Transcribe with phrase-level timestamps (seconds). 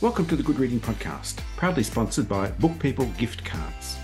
[0.00, 3.98] Welcome to the Good Reading Podcast, proudly sponsored by Book People Gift Cards.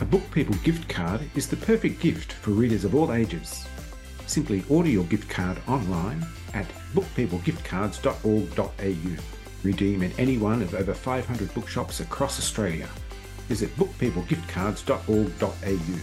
[0.00, 3.66] A Book People gift card is the perfect gift for readers of all ages.
[4.28, 9.22] Simply order your gift card online at bookpeoplegiftcards.org.au.
[9.64, 12.88] Redeem at any one of over 500 bookshops across Australia.
[13.48, 15.98] Visit bookpeoplegiftcards.org.au.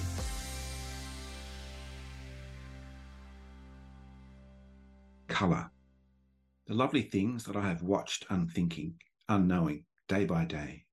[5.29, 5.71] Colour.
[6.67, 8.95] The lovely things that I have watched unthinking
[9.31, 10.85] unknowing, day by day,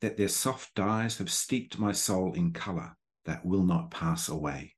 [0.00, 4.74] that their soft dyes have steeped my soul in colour that will not pass away.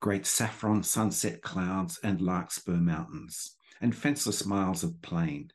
[0.00, 5.50] Great saffron sunset clouds and larkspur mountains, and fenceless miles of plain,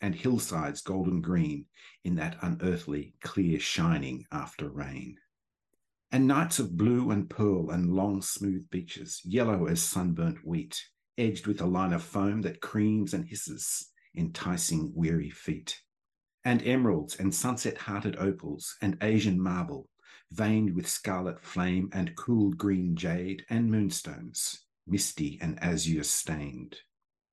[0.00, 1.66] and hillsides golden green
[2.04, 5.16] in that unearthly clear shining after rain.
[6.10, 10.82] And nights of blue and pearl and long smooth beaches, yellow as sunburnt wheat,
[11.18, 15.80] edged with a line of foam that creams and hisses, enticing weary feet.
[16.44, 19.88] And emeralds and sunset hearted opals and Asian marble,
[20.32, 26.76] veined with scarlet flame and cool green jade and moonstones, misty and azure stained.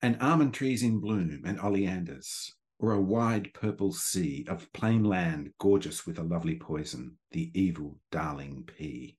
[0.02, 5.52] And almond trees in bloom and oleanders, or a wide purple sea of plain land
[5.60, 9.18] gorgeous with a lovely poison, the evil darling pea.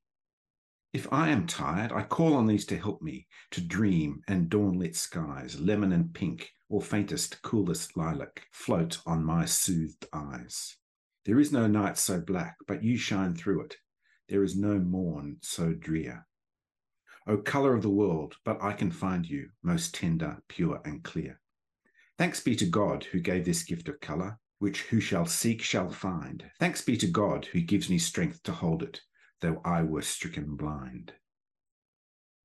[0.93, 4.79] If I am tired, I call on these to help me to dream and dawn
[4.79, 10.77] lit skies, lemon and pink, or faintest, coolest lilac, float on my soothed eyes.
[11.25, 13.77] There is no night so black, but you shine through it.
[14.29, 16.27] There is no morn so drear.
[17.27, 21.41] O colour of the world, but I can find you, most tender, pure, and clear.
[22.17, 25.91] Thanks be to God who gave this gift of colour, which who shall seek shall
[25.91, 26.45] find.
[26.59, 29.01] Thanks be to God who gives me strength to hold it,
[29.41, 31.13] though I were stricken blind.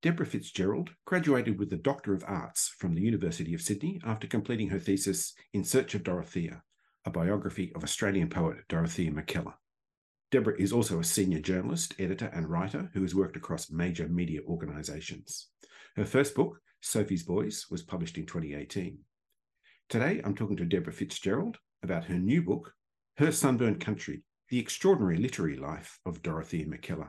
[0.02, 4.70] Deborah Fitzgerald graduated with a Doctor of Arts from the University of Sydney after completing
[4.70, 6.64] her thesis In Search of Dorothea,
[7.06, 9.53] a biography of Australian poet Dorothea Mackellar.
[10.32, 14.39] Deborah is also a senior journalist, editor, and writer who has worked across major media
[14.48, 15.49] organisations.
[15.95, 18.98] Her first book, Sophie's Boys, was published in 2018.
[19.89, 22.73] Today, I'm talking to Deborah Fitzgerald about her new book,
[23.17, 27.08] Her Sunburnt Country the Extraordinary Literary Life of Dorothea Mackellar.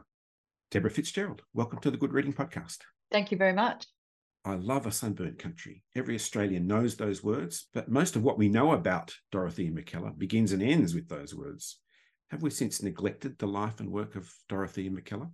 [0.71, 2.79] Deborah Fitzgerald, welcome to the Good Reading Podcast.
[3.11, 3.85] Thank you very much.
[4.45, 5.83] I love a sunburnt country.
[5.97, 10.53] Every Australian knows those words, but most of what we know about Dorothea Mackellar begins
[10.53, 11.81] and ends with those words.
[12.31, 15.29] Have we since neglected the life and work of Dorothea Mackellar?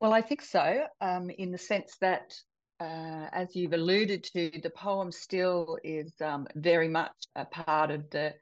[0.00, 2.34] Well, I think so, um, in the sense that,
[2.80, 8.10] uh, as you've alluded to, the poem still is um, very much a part of
[8.10, 8.34] the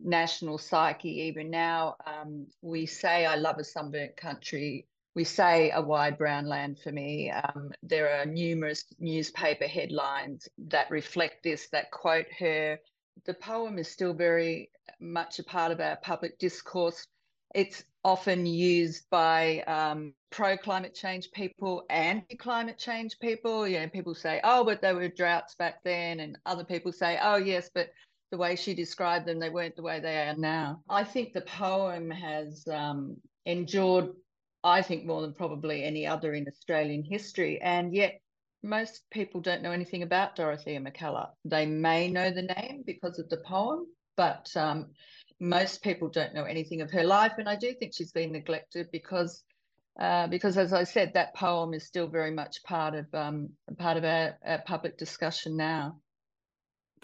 [0.00, 1.96] national psyche even now.
[2.06, 4.86] Um, we say, I love a sunburnt country.
[5.14, 7.30] We say a wide brown land for me.
[7.30, 12.78] Um, there are numerous newspaper headlines that reflect this, that quote her.
[13.24, 17.06] The poem is still very much a part of our public discourse.
[17.54, 23.68] It's often used by um, pro climate change people, anti climate change people.
[23.68, 26.18] You know, people say, oh, but there were droughts back then.
[26.18, 27.90] And other people say, oh, yes, but
[28.34, 30.82] the way she described them, they weren't the way they are now.
[30.88, 34.08] I think the poem has um, endured,
[34.64, 37.60] I think, more than probably any other in Australian history.
[37.62, 38.20] And yet,
[38.64, 41.28] most people don't know anything about Dorothea Mackellar.
[41.44, 43.86] They may know the name because of the poem,
[44.16, 44.90] but um,
[45.38, 47.34] most people don't know anything of her life.
[47.38, 49.44] And I do think she's been neglected because.
[49.96, 53.96] Uh, because, as I said, that poem is still very much part of um, part
[53.96, 56.00] of our, our public discussion now.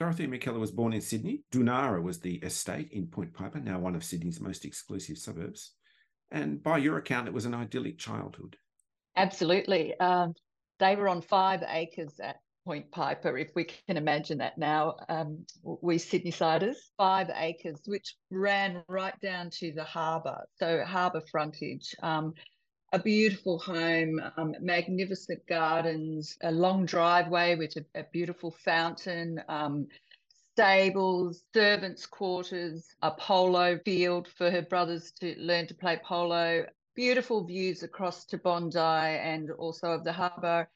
[0.00, 1.42] Dorothea Mackellar was born in Sydney.
[1.52, 5.72] Dunara was the estate in Point Piper, now one of Sydney's most exclusive suburbs.
[6.30, 8.56] And by your account, it was an idyllic childhood.
[9.14, 9.94] Absolutely.
[10.00, 10.32] Um,
[10.78, 15.44] they were on five acres at Point Piper, if we can imagine that now, um,
[15.62, 21.94] we Sydney siders, five acres, which ran right down to the harbour, so harbour frontage.
[22.02, 22.34] Um,
[22.92, 29.86] a beautiful home, um, magnificent gardens, a long driveway with a, a beautiful fountain, um,
[30.54, 36.66] stables, servants' quarters, a polo field for her brothers to learn to play polo,
[36.96, 40.68] beautiful views across to Bondi and also of the harbour.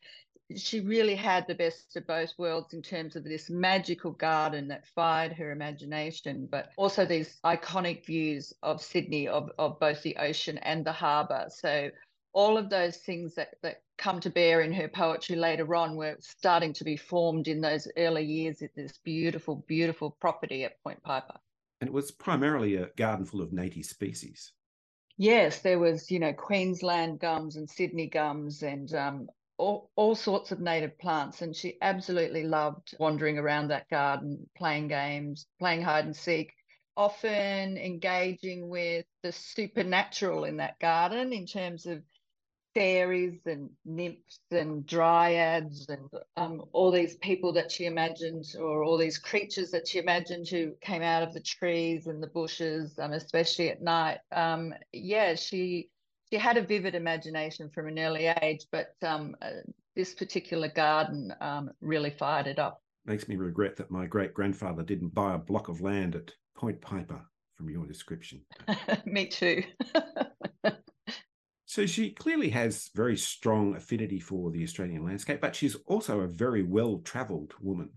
[0.56, 4.86] She really had the best of both worlds in terms of this magical garden that
[4.94, 10.58] fired her imagination, but also these iconic views of Sydney, of, of both the ocean
[10.58, 11.46] and the harbour.
[11.48, 11.90] So
[12.34, 16.16] all of those things that, that come to bear in her poetry later on were
[16.20, 21.02] starting to be formed in those early years at this beautiful, beautiful property at Point
[21.02, 21.38] Piper.
[21.80, 24.52] And it was primarily a garden full of native species.
[25.16, 30.50] Yes, there was, you know, Queensland gums and Sydney gums and um, all, all sorts
[30.50, 31.40] of native plants.
[31.40, 36.52] And she absolutely loved wandering around that garden, playing games, playing hide and seek,
[36.96, 42.02] often engaging with the supernatural in that garden in terms of
[42.74, 48.98] fairies and nymphs and dryads and um, all these people that she imagined or all
[48.98, 53.12] these creatures that she imagined who came out of the trees and the bushes um,
[53.12, 54.18] especially at night.
[54.32, 55.88] Um, yeah she
[56.30, 59.50] she had a vivid imagination from an early age but um, uh,
[59.94, 62.82] this particular garden um, really fired it up.
[63.06, 66.80] Makes me regret that my great grandfather didn't buy a block of land at point
[66.80, 67.20] piper
[67.54, 68.40] from your description.
[69.04, 69.62] Me too
[71.74, 76.28] So she clearly has very strong affinity for the Australian landscape, but she's also a
[76.28, 77.90] very well travelled woman.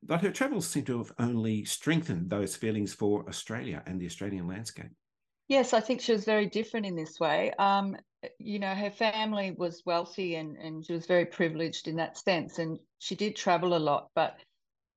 [0.00, 4.46] But her travels seem to have only strengthened those feelings for Australia and the Australian
[4.46, 4.92] landscape.
[5.48, 7.50] Yes, I think she was very different in this way.
[7.58, 7.96] Um,
[8.38, 12.60] you know, her family was wealthy and, and she was very privileged in that sense.
[12.60, 14.36] And she did travel a lot, but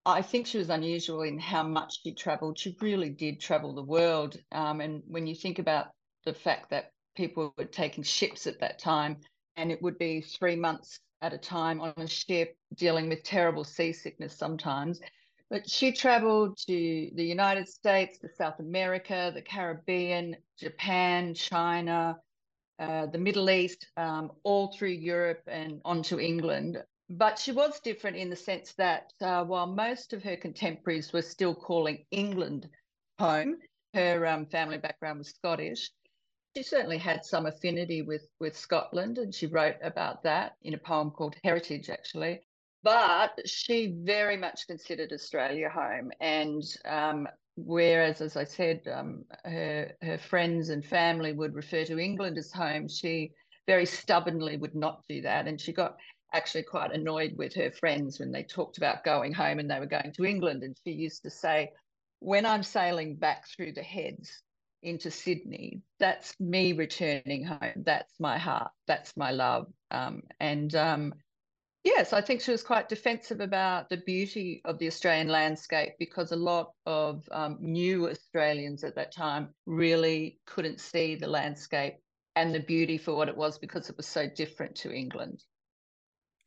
[0.06, 2.60] I think she was unusual in how much she traveled.
[2.60, 4.38] She really did travel the world.
[4.52, 5.88] Um, and when you think about
[6.26, 9.18] the fact that people were taking ships at that time,
[9.58, 13.66] and it would be three months at a time on a ship, dealing with terrible
[13.66, 15.02] seasickness sometimes.
[15.50, 22.18] But she traveled to the United States, to South America, the Caribbean, Japan, China,
[22.80, 26.82] uh, the Middle East, um, all through Europe and onto England.
[27.10, 31.22] But she was different in the sense that uh, while most of her contemporaries were
[31.22, 32.70] still calling England
[33.20, 33.58] home,
[33.94, 35.90] her um, family background was Scottish
[36.56, 40.78] she certainly had some affinity with with Scotland, and she wrote about that in a
[40.78, 42.42] poem called Heritage, actually.
[42.82, 49.92] But she very much considered Australia home, and um, whereas, as I said, um, her
[50.02, 53.32] her friends and family would refer to England as home, she
[53.68, 55.98] very stubbornly would not do that, and she got
[56.34, 59.86] actually quite annoyed with her friends when they talked about going home and they were
[59.86, 61.72] going to England, and she used to say,
[62.20, 64.42] "When I'm sailing back through the heads,
[64.82, 67.84] into Sydney, that's me returning home.
[67.86, 68.72] That's my heart.
[68.88, 69.68] That's my love.
[69.92, 71.14] Um, and um,
[71.84, 76.32] yes, I think she was quite defensive about the beauty of the Australian landscape because
[76.32, 81.96] a lot of um, new Australians at that time really couldn't see the landscape
[82.36, 85.44] and the beauty for what it was because it was so different to England.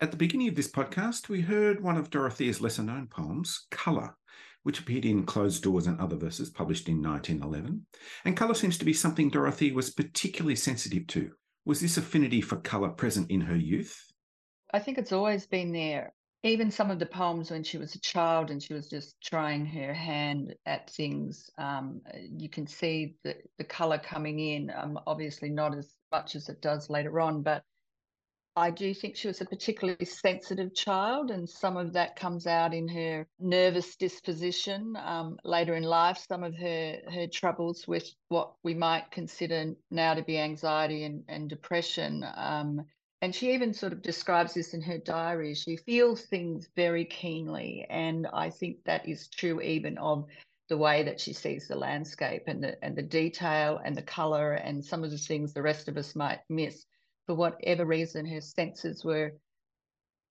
[0.01, 4.17] At the beginning of this podcast, we heard one of Dorothea's lesser known poems, Colour,
[4.63, 7.87] which appeared in Closed Doors and Other Verses, published in 1911.
[8.25, 11.33] And colour seems to be something Dorothea was particularly sensitive to.
[11.65, 13.97] Was this affinity for colour present in her youth?
[14.73, 16.13] I think it's always been there.
[16.45, 19.65] Even some of the poems when she was a child and she was just trying
[19.65, 22.01] her hand at things, um,
[22.37, 24.73] you can see the, the colour coming in.
[24.77, 27.63] Um, obviously, not as much as it does later on, but
[28.55, 32.75] I do think she was a particularly sensitive child, and some of that comes out
[32.75, 36.19] in her nervous disposition um, later in life.
[36.29, 41.25] Some of her her troubles with what we might consider now to be anxiety and,
[41.29, 42.27] and depression.
[42.37, 42.85] Um,
[43.23, 45.55] and she even sort of describes this in her diary.
[45.55, 50.27] She feels things very keenly, and I think that is true even of
[50.69, 54.53] the way that she sees the landscape and the and the detail and the color
[54.53, 56.85] and some of the things the rest of us might miss
[57.27, 59.35] for whatever reason, her senses were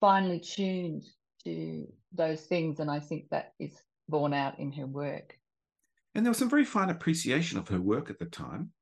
[0.00, 1.04] finely tuned
[1.44, 2.80] to those things.
[2.80, 5.38] And I think that is borne out in her work.
[6.14, 8.72] And there was some very fine appreciation of her work at the time.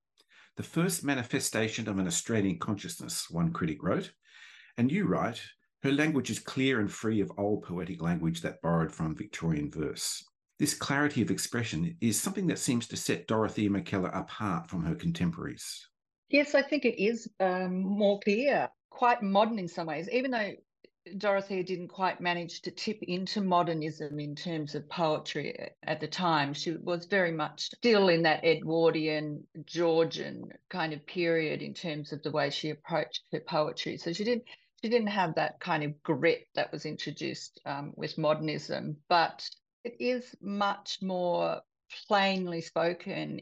[0.56, 4.12] The first manifestation of an Australian consciousness, one critic wrote.
[4.76, 5.40] And you write,
[5.82, 10.24] her language is clear and free of old poetic language that borrowed from Victorian verse.
[10.58, 14.94] This clarity of expression is something that seems to set Dorothea Mackellar apart from her
[14.94, 15.88] contemporaries.
[16.30, 20.52] Yes, I think it is um, more clear, quite modern in some ways, even though
[21.18, 26.54] Dorothea didn't quite manage to tip into modernism in terms of poetry at the time.
[26.54, 32.22] She was very much still in that Edwardian, Georgian kind of period in terms of
[32.22, 33.96] the way she approached her poetry.
[33.96, 34.44] So she didn't
[34.82, 39.48] she didn't have that kind of grit that was introduced um, with modernism, but
[39.84, 41.60] it is much more
[42.06, 43.40] plainly spoken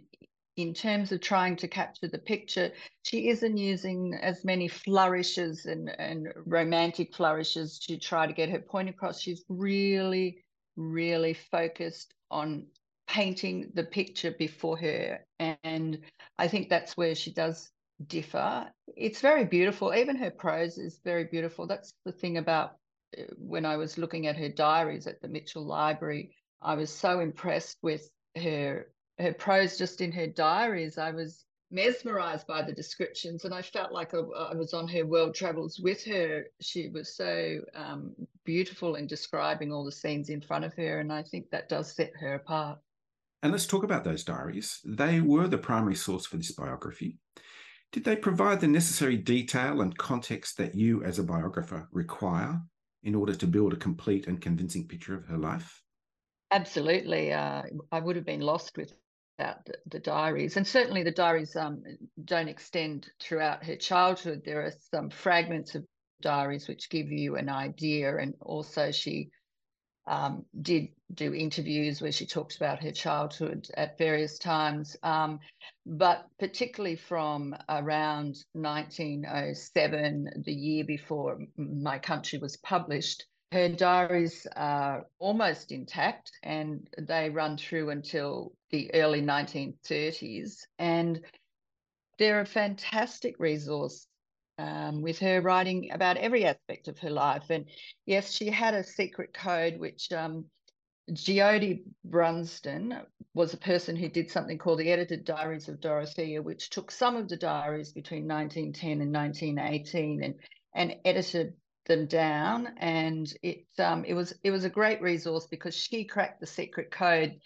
[0.59, 2.73] in terms of trying to capture the picture,
[3.05, 8.59] she isn't using as many flourishes and, and romantic flourishes to try to get her
[8.59, 9.21] point across.
[9.21, 10.45] She's really,
[10.77, 12.67] really focused on
[13.07, 15.21] painting the picture before her.
[15.39, 16.01] And
[16.41, 17.71] I think that's where she does
[18.09, 18.67] differ.
[18.97, 19.95] It's very beautiful.
[19.95, 21.69] Even her prose is very beautiful.
[21.69, 22.73] That's the thing about
[23.17, 27.21] uh, when I was looking at her diaries at the Mitchell Library, I was so
[27.21, 28.89] impressed with her
[29.19, 33.93] her prose just in her diaries, I was mesmerized by the descriptions and I felt
[33.93, 36.45] like I, I was on her world travels with her.
[36.61, 41.01] She was so um, beautiful in describing all the scenes in front of her.
[41.01, 42.79] And I think that does set her apart.
[43.43, 44.81] And let's talk about those diaries.
[44.85, 47.19] They were the primary source for this biography.
[47.93, 52.61] Did they provide the necessary detail and context that you, as a biographer, require
[53.05, 55.83] in order to build a complete and convincing picture of her life?
[56.51, 57.33] Absolutely.
[57.33, 58.77] Uh, I would have been lost
[59.39, 60.57] without the, the diaries.
[60.57, 61.83] And certainly the diaries um,
[62.25, 64.43] don't extend throughout her childhood.
[64.45, 65.85] There are some fragments of
[66.21, 68.17] diaries which give you an idea.
[68.17, 69.31] And also, she
[70.07, 75.39] um, did do interviews where she talked about her childhood at various times, um,
[75.87, 85.07] but particularly from around 1907, the year before My Country was published, her diaries are
[85.19, 90.67] almost intact and they run through until the early 1930s.
[90.79, 91.21] And
[92.19, 94.07] they're a fantastic resource
[94.59, 97.45] um, with her writing about every aspect of her life.
[97.49, 97.67] And
[98.05, 100.47] yes, she had a secret code, which um,
[101.11, 103.01] Jyoti Brunsdon
[103.33, 107.17] was a person who did something called the Edited Diaries of Dorothea, which took some
[107.17, 110.35] of the diaries between 1910 and 1918 and,
[110.75, 111.55] and edited
[111.89, 112.69] them down.
[112.79, 116.91] And it um, it was it was a great resource because she cracked the secret
[116.91, 117.41] code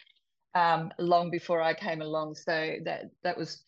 [0.54, 2.34] um, long before I came along.
[2.34, 3.64] So that that was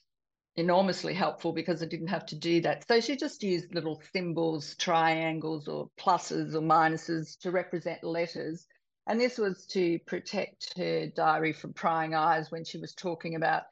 [0.57, 2.87] enormously helpful because I didn't have to do that.
[2.87, 8.67] So she just used little symbols, triangles, or pluses or minuses to represent letters.
[9.07, 13.65] And this was to protect her diary from prying eyes when she was talking about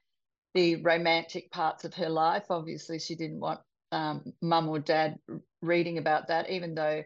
[0.54, 2.44] the romantic parts of her life.
[2.50, 3.60] Obviously, she didn't want
[3.92, 5.18] um, mum or dad
[5.60, 7.02] reading about that, even though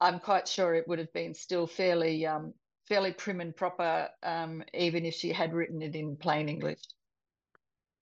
[0.00, 2.54] I'm quite sure it would have been still fairly um,
[2.86, 6.80] fairly prim and proper, um, even if she had written it in plain English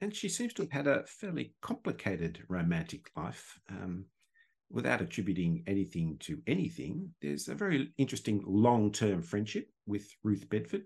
[0.00, 3.58] and she seems to have had a fairly complicated romantic life.
[3.70, 4.06] Um,
[4.70, 10.82] without attributing anything to anything, there's a very interesting long term friendship with Ruth Bedford.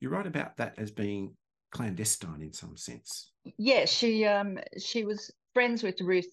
[0.00, 1.34] You write about that as being
[1.70, 3.32] clandestine in some sense.
[3.58, 6.28] Yeah, she um, she was friends with Ruth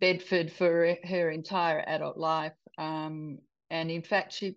[0.00, 3.38] Bedford for her entire adult life, um,
[3.70, 4.56] and in fact, she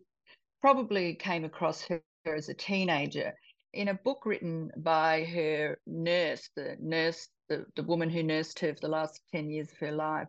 [0.61, 3.33] probably came across her as a teenager
[3.73, 8.73] in a book written by her nurse, the nurse, the, the woman who nursed her
[8.73, 10.27] for the last 10 years of her life,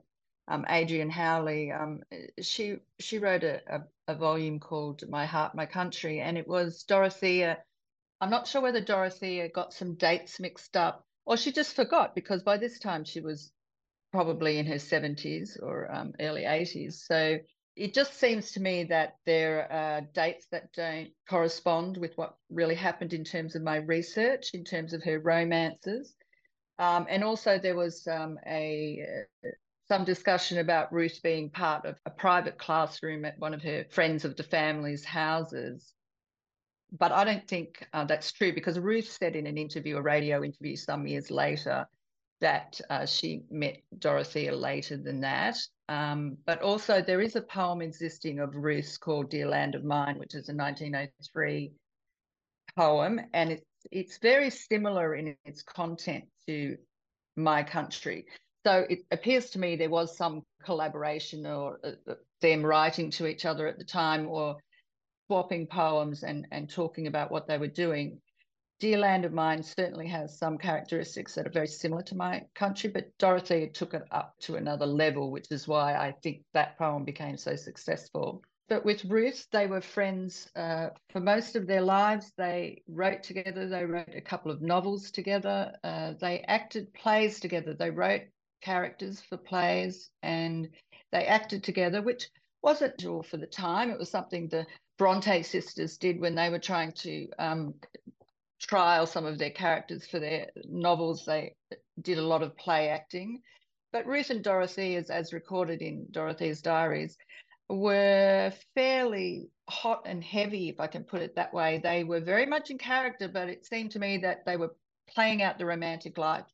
[0.49, 2.01] um, Adrienne Howley, um,
[2.41, 6.83] she she wrote a, a, a, volume called My Heart, My Country, and it was
[6.85, 7.59] Dorothea.
[8.21, 12.43] I'm not sure whether Dorothea got some dates mixed up or she just forgot because
[12.43, 13.53] by this time she was
[14.15, 17.05] probably in her 70s or um, early 80s.
[17.05, 17.37] So
[17.75, 22.77] it just seems to me that there are dates that don't correspond with what really
[22.77, 26.15] happened in terms of my research, in terms of her romances.
[26.79, 29.05] Um, and also, there was um, a
[29.45, 29.49] uh,
[29.89, 34.25] some discussion about Ruth being part of a private classroom at one of her friends
[34.25, 35.93] of the family's houses.
[36.93, 40.45] But I don't think uh, that's true because Ruth said in an interview, a radio
[40.45, 41.89] interview some years later,
[42.45, 45.57] that uh, she met Dorothea later than that.
[45.89, 50.19] Um, but also, there is a poem existing of Ruth's called Dear Land of Mine,
[50.19, 51.73] which is a 1903
[52.77, 53.19] poem.
[53.33, 56.77] And it's, it's very similar in its content to
[57.35, 58.27] My Country.
[58.67, 63.27] So it appears to me there was some collaboration or uh, uh them writing to
[63.27, 64.57] each other at the time or
[65.29, 68.21] swapping poems and, and talking about what they were doing.
[68.85, 72.91] Dear Land of Mine certainly has some characteristics that are very similar to my country,
[72.91, 77.03] but Dorothea took it up to another level, which is why I think that poem
[77.03, 78.43] became so successful.
[78.69, 82.31] But with Ruth, they were friends uh, for most of their lives.
[82.37, 87.73] They wrote together, they wrote a couple of novels together, uh, they acted plays together,
[87.73, 88.25] they wrote
[88.61, 90.69] characters for plays, and
[91.11, 92.29] they acted together, which
[92.61, 93.91] wasn't usual for the time.
[93.91, 94.67] It was something the
[94.99, 97.75] Bronte sisters did when they were trying to um,
[98.61, 101.25] trial some of their characters for their novels.
[101.25, 101.55] They
[102.01, 103.43] did a lot of play acting.
[103.93, 107.17] But Ruth and Dorothy, as, as recorded in Dorothy's diaries,
[107.69, 111.81] were fairly hot and heavy, if I can put it that way.
[111.83, 114.75] They were very much in character, but it seemed to me that they were
[115.09, 116.45] playing out the romantic life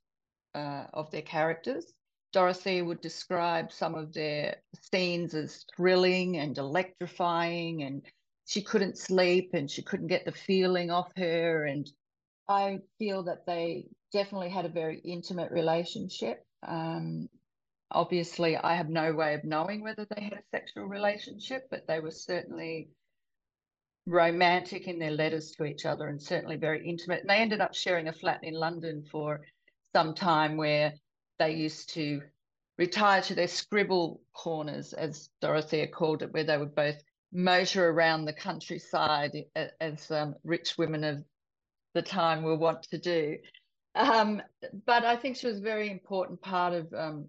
[0.55, 1.93] uh, of their characters.
[2.33, 4.57] Dorothy would describe some of their
[4.93, 8.03] scenes as thrilling and electrifying, and
[8.47, 11.65] she couldn't sleep and she couldn't get the feeling off her.
[11.65, 11.91] And
[12.49, 16.45] I feel that they definitely had a very intimate relationship.
[16.67, 17.29] Um,
[17.91, 22.01] obviously, I have no way of knowing whether they had a sexual relationship, but they
[22.01, 22.91] were certainly
[24.07, 27.21] romantic in their letters to each other and certainly very intimate.
[27.21, 29.41] And they ended up sharing a flat in London for
[29.95, 30.95] some time where
[31.39, 32.23] they used to
[32.79, 36.97] retire to their scribble corners, as Dorothea called it, where they would both
[37.33, 39.33] motor around the countryside
[39.81, 41.25] as um, rich women of
[41.95, 43.37] the time will want to do.
[43.95, 44.41] Um,
[44.87, 47.27] but I think she was a very important part of um,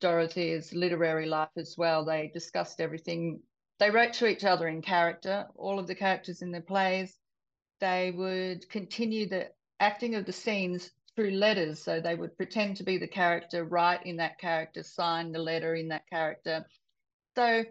[0.00, 2.04] Dorothea's literary life as well.
[2.04, 3.40] They discussed everything.
[3.78, 7.16] They wrote to each other in character, all of the characters in their plays.
[7.80, 9.48] They would continue the
[9.80, 11.82] acting of the scenes through letters.
[11.82, 15.74] So they would pretend to be the character, write in that character, sign the letter
[15.74, 16.66] in that character.
[17.36, 17.64] So,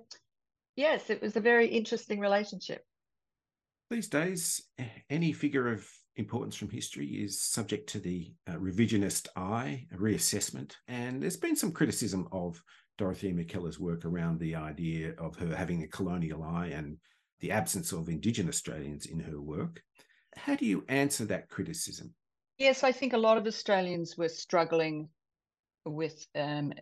[0.76, 2.84] yes, it was a very interesting relationship.
[3.90, 4.62] These days,
[5.10, 5.86] any figure of
[6.16, 10.74] importance from history is subject to the uh, revisionist eye, a reassessment.
[10.88, 12.62] And there's been some criticism of
[12.98, 16.98] Dorothea Mackellar's work around the idea of her having a colonial eye and
[17.40, 19.82] the absence of Indigenous Australians in her work.
[20.36, 22.14] How do you answer that criticism?
[22.58, 25.10] Yes, I think a lot of Australians were struggling
[25.86, 26.74] with um,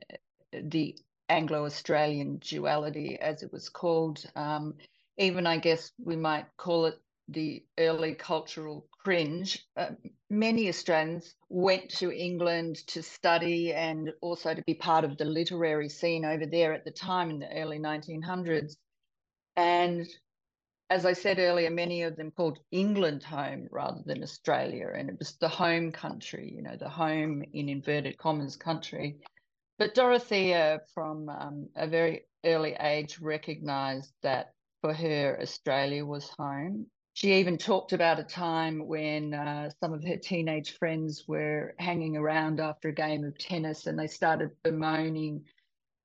[0.52, 0.98] the
[1.30, 4.24] Anglo Australian duality, as it was called.
[4.36, 4.76] Um,
[5.18, 9.66] even, I guess, we might call it the early cultural cringe.
[9.78, 9.92] Uh,
[10.30, 15.90] many Australians went to England to study and also to be part of the literary
[15.90, 18.76] scene over there at the time in the early 1900s.
[19.56, 20.08] And
[20.90, 24.90] as I said earlier, many of them called England home rather than Australia.
[24.96, 29.18] And it was the home country, you know, the home in inverted commas country.
[29.80, 36.88] But Dorothea, from um, a very early age, recognized that for her, Australia was home.
[37.14, 42.18] She even talked about a time when uh, some of her teenage friends were hanging
[42.18, 45.46] around after a game of tennis and they started bemoaning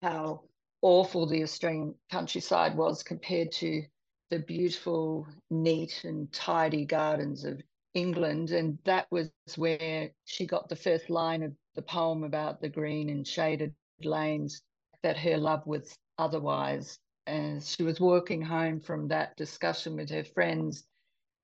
[0.02, 0.43] how
[0.81, 3.83] awful the Australian countryside was compared to
[4.31, 7.61] the beautiful, neat, and tidy gardens of
[7.93, 8.50] England.
[8.52, 13.09] And that was where she got the first line of the poem about the green
[13.09, 14.62] and shaded lanes
[15.02, 16.99] that her love was otherwise.
[17.26, 20.85] And she was walking home from that discussion with her friends.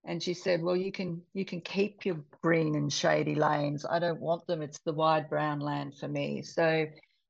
[0.04, 3.84] And she said, Well, you can you can keep your green and shady lanes.
[3.88, 4.62] I don't want them.
[4.62, 6.42] It's the wide brown land for me.
[6.42, 6.86] So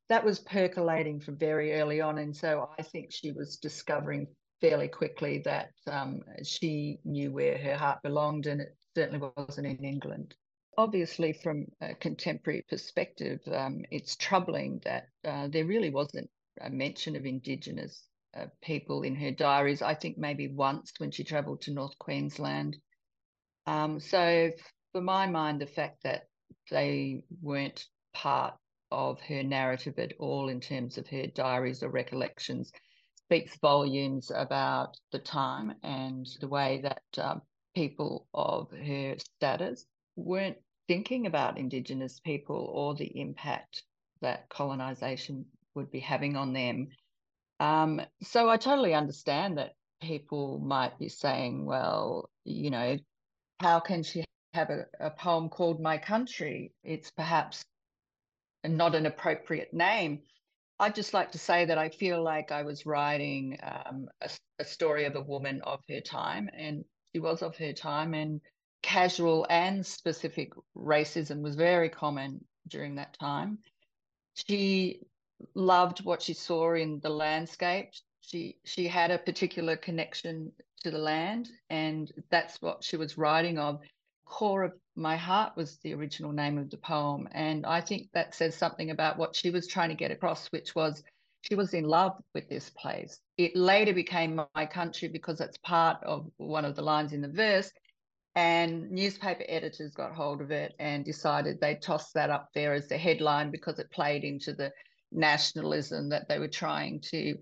[0.09, 2.19] that was percolating from very early on.
[2.19, 4.27] And so I think she was discovering
[4.61, 9.85] fairly quickly that um, she knew where her heart belonged, and it certainly wasn't in
[9.85, 10.35] England.
[10.81, 17.17] Obviously, from a contemporary perspective, um, it's troubling that uh, there really wasn't a mention
[17.17, 19.83] of Indigenous uh, people in her diaries.
[19.83, 22.79] I think maybe once when she travelled to North Queensland.
[23.67, 24.51] Um, so,
[24.93, 26.23] for my mind, the fact that
[26.71, 28.55] they weren't part
[28.91, 32.73] of her narrative at all in terms of her diaries or recollections
[33.27, 37.43] speaks volumes about the time and the way that um,
[37.75, 39.85] people of her status
[40.17, 40.57] weren't
[40.91, 43.85] thinking about Indigenous people or the impact
[44.23, 46.89] that colonisation would be having on them.
[47.61, 52.99] Um, so I totally understand that people might be saying, well, you know,
[53.61, 56.73] how can she have a, a poem called My Country?
[56.83, 57.65] It's perhaps
[58.65, 60.23] not an appropriate name.
[60.81, 64.65] I'd just like to say that I feel like I was writing um, a, a,
[64.65, 68.41] story of a woman of her time, and she was of her time, and
[68.83, 73.59] casual and specific racism was very common during that time.
[74.35, 75.01] She
[75.55, 77.91] loved what she saw in the landscape.
[78.21, 83.59] She she had a particular connection to the land, and that's what she was writing
[83.59, 83.81] of
[84.31, 88.35] core of my heart was the original name of the poem and i think that
[88.35, 91.03] says something about what she was trying to get across which was
[91.43, 95.99] she was in love with this place it later became my country because it's part
[96.05, 97.73] of one of the lines in the verse
[98.37, 102.87] and newspaper editors got hold of it and decided they'd toss that up there as
[102.89, 104.73] the headline because it played into the
[105.11, 107.37] nationalism that they were trying to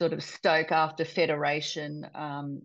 [0.00, 2.62] sort of stoke after federation um,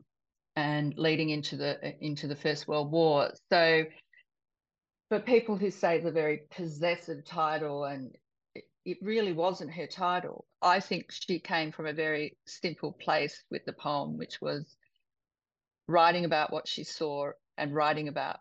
[0.55, 3.31] and leading into the into the First World War.
[3.51, 3.83] So,
[5.09, 8.15] for people who say it's a very possessive title, and
[8.85, 13.65] it really wasn't her title, I think she came from a very simple place with
[13.65, 14.75] the poem, which was
[15.87, 18.39] writing about what she saw and writing about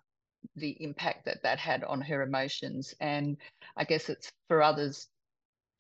[0.55, 2.95] the impact that that had on her emotions.
[3.01, 3.37] And
[3.77, 5.09] I guess it's for others